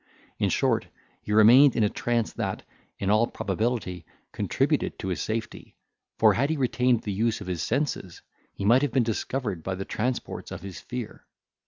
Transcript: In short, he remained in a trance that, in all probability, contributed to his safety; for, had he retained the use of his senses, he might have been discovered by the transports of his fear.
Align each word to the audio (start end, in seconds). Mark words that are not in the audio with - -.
In 0.39 0.49
short, 0.49 0.87
he 1.21 1.31
remained 1.31 1.75
in 1.75 1.83
a 1.83 1.87
trance 1.87 2.33
that, 2.33 2.63
in 2.97 3.11
all 3.11 3.27
probability, 3.27 4.03
contributed 4.31 4.97
to 4.97 5.09
his 5.09 5.21
safety; 5.21 5.75
for, 6.17 6.33
had 6.33 6.49
he 6.49 6.57
retained 6.57 7.03
the 7.03 7.13
use 7.13 7.39
of 7.39 7.45
his 7.45 7.61
senses, 7.61 8.23
he 8.55 8.65
might 8.65 8.81
have 8.81 8.91
been 8.93 9.03
discovered 9.03 9.61
by 9.61 9.75
the 9.75 9.85
transports 9.85 10.49
of 10.49 10.63
his 10.63 10.79
fear. 10.79 11.27